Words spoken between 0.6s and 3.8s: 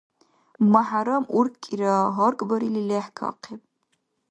МяхӀярам, уркӀира гьаргбарили, лехӀкахъиб.